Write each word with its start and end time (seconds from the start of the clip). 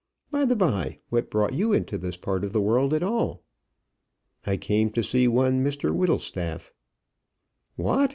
By 0.31 0.45
the 0.45 0.55
by, 0.55 0.97
what 1.09 1.29
brought 1.29 1.53
you 1.53 1.73
into 1.73 1.95
this 1.95 2.17
part 2.17 2.43
of 2.43 2.53
the 2.53 2.59
world 2.59 2.91
at 2.91 3.03
all?" 3.03 3.43
"I 4.47 4.57
came 4.57 4.89
to 4.93 5.03
see 5.03 5.27
one 5.27 5.63
Mr 5.63 5.95
Whittlestaff." 5.95 6.73
"What! 7.75 8.09